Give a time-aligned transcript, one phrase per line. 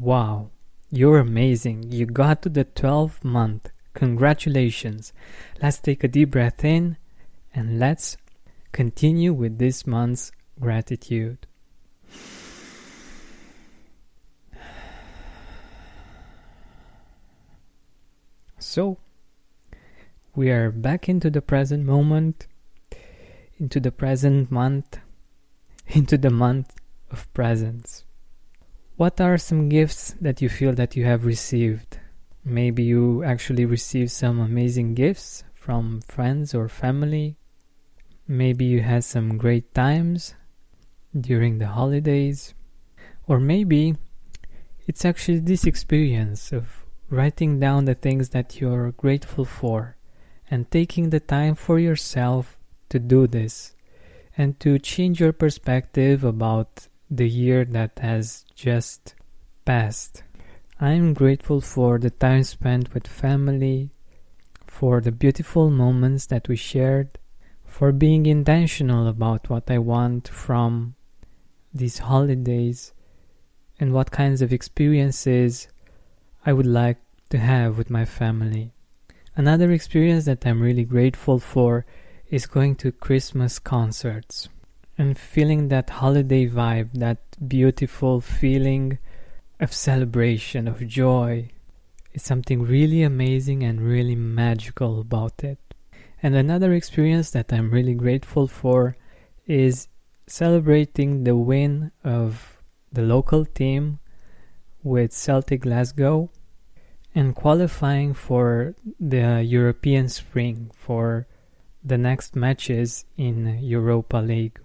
[0.00, 0.50] Wow,
[0.90, 1.90] you're amazing.
[1.90, 3.70] You got to the 12th month.
[3.94, 5.12] Congratulations.
[5.60, 6.98] Let's take a deep breath in
[7.52, 8.16] and let's
[8.70, 11.48] continue with this month's gratitude.
[18.60, 18.98] So,
[20.36, 22.46] we are back into the present moment,
[23.58, 25.00] into the present month,
[25.88, 26.76] into the month
[27.10, 28.04] of presence.
[28.98, 32.00] What are some gifts that you feel that you have received?
[32.44, 37.36] Maybe you actually received some amazing gifts from friends or family.
[38.26, 40.34] Maybe you had some great times
[41.16, 42.54] during the holidays.
[43.28, 43.94] Or maybe
[44.88, 49.96] it's actually this experience of writing down the things that you're grateful for
[50.50, 53.76] and taking the time for yourself to do this
[54.36, 59.14] and to change your perspective about the year that has just
[59.64, 60.22] passed.
[60.80, 63.90] I'm grateful for the time spent with family,
[64.66, 67.18] for the beautiful moments that we shared,
[67.64, 70.94] for being intentional about what I want from
[71.72, 72.92] these holidays
[73.80, 75.68] and what kinds of experiences
[76.44, 76.98] I would like
[77.30, 78.72] to have with my family.
[79.34, 81.86] Another experience that I'm really grateful for
[82.28, 84.48] is going to Christmas concerts
[84.98, 88.98] and feeling that holiday vibe, that beautiful feeling
[89.60, 91.50] of celebration, of joy.
[92.12, 95.58] It's something really amazing and really magical about it.
[96.20, 98.96] And another experience that I'm really grateful for
[99.46, 99.86] is
[100.26, 102.58] celebrating the win of
[102.92, 104.00] the local team
[104.82, 106.30] with Celtic Glasgow
[107.14, 111.26] and qualifying for the European Spring for
[111.84, 114.58] the next matches in Europa League.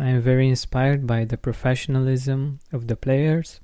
[0.00, 3.60] I am very inspired by the professionalism of the players,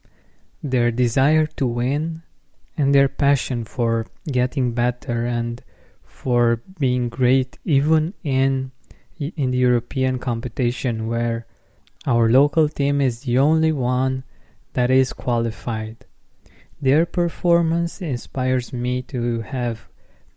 [0.62, 2.22] their desire to win,
[2.76, 5.62] and their passion for getting better and
[6.04, 8.70] for being great even in
[9.18, 11.46] in the European competition where
[12.06, 14.22] our local team is the only one
[14.74, 16.06] that is qualified.
[16.80, 19.88] Their performance inspires me to have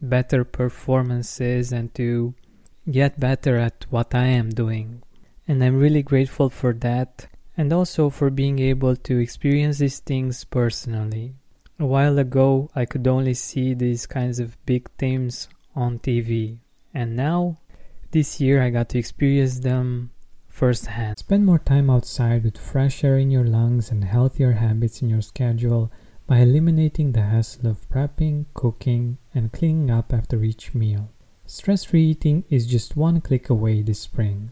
[0.02, 2.34] better performances and to
[2.90, 5.04] get better at what I am doing.
[5.52, 10.46] And I'm really grateful for that and also for being able to experience these things
[10.46, 11.34] personally.
[11.78, 16.60] A while ago, I could only see these kinds of big themes on TV,
[16.94, 17.58] and now,
[18.12, 20.12] this year, I got to experience them
[20.48, 21.20] firsthand.
[21.20, 25.22] Spend more time outside with fresh air in your lungs and healthier habits in your
[25.22, 25.92] schedule
[26.28, 31.12] by eliminating the hassle of prepping, cooking, and cleaning up after each meal.
[31.46, 34.52] Stress free eating is just one click away this spring.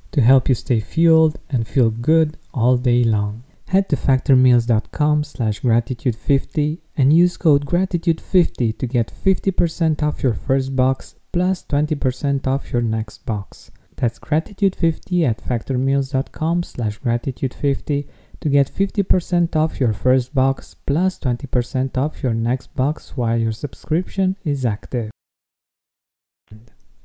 [0.11, 3.43] to help you stay fueled and feel good all day long.
[3.67, 10.75] Head to factormeals.com slash gratitude50 and use code gratitude50 to get 50% off your first
[10.75, 13.71] box plus 20% off your next box.
[13.95, 18.07] That's gratitude50 at factormeals.com slash gratitude50
[18.41, 23.51] to get 50% off your first box plus 20% off your next box while your
[23.51, 25.11] subscription is active.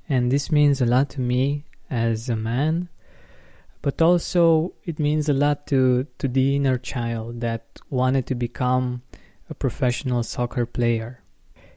[0.09, 2.89] And this means a lot to me as a man,
[3.87, 9.01] but also it means a lot to, to the inner child that wanted to become
[9.49, 11.23] a professional soccer player.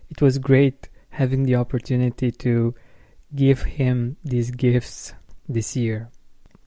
[0.09, 2.73] It was great having the opportunity to
[3.35, 5.13] give him these gifts
[5.47, 6.09] this year.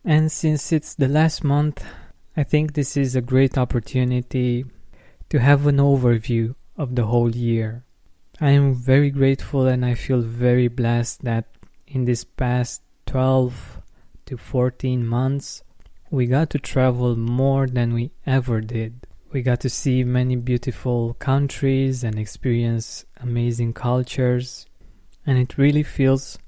[0.04, 1.84] And since it's the last month
[2.36, 4.64] I think this is a great opportunity
[5.30, 7.82] to have an overview of the whole year.
[8.40, 11.46] I am very grateful and I feel very blessed that
[11.88, 13.71] in this past 12
[14.32, 15.62] to 14 months
[16.10, 19.06] we got to travel more than we ever did.
[19.30, 24.66] We got to see many beautiful countries and experience amazing cultures,
[25.26, 26.38] and it really feels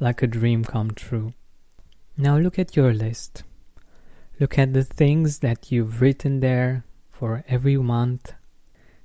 [0.00, 1.34] like a dream come true.
[2.16, 3.44] Now look at your list.
[4.40, 8.32] Look at the things that you've written there for every month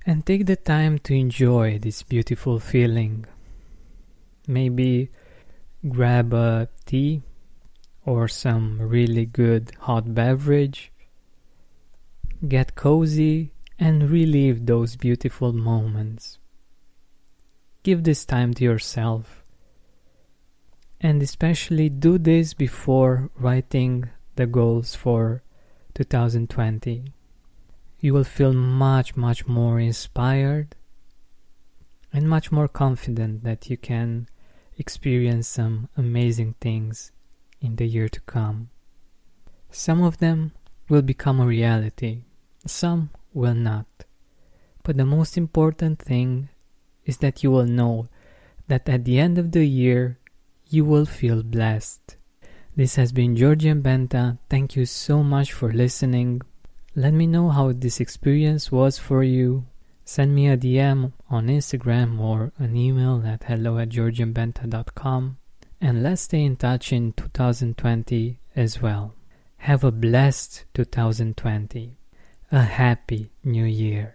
[0.06, 3.26] and take the time to enjoy this beautiful feeling.
[4.46, 5.10] Maybe
[5.86, 7.22] grab a tea
[8.04, 10.92] or some really good hot beverage,
[12.46, 16.38] get cozy and relive those beautiful moments.
[17.82, 19.44] Give this time to yourself.
[21.00, 25.42] And especially do this before writing the goals for
[25.94, 27.04] 2020.
[27.98, 30.76] You will feel much, much more inspired
[32.12, 34.28] and much more confident that you can
[34.78, 37.12] experience some amazing things
[37.62, 38.68] in the year to come.
[39.70, 40.52] Some of them
[40.88, 42.24] will become a reality,
[42.66, 43.86] some will not.
[44.82, 46.48] But the most important thing
[47.06, 48.08] is that you will know
[48.68, 50.18] that at the end of the year,
[50.68, 52.16] you will feel blessed.
[52.74, 54.38] This has been Georgian Benta.
[54.48, 56.40] Thank you so much for listening.
[56.94, 59.66] Let me know how this experience was for you.
[60.04, 65.38] Send me a DM on Instagram or an email at hello at georgianbenta.com.
[65.84, 69.16] And let's stay in touch in 2020 as well.
[69.56, 71.96] Have a blessed 2020.
[72.52, 74.14] A happy new year.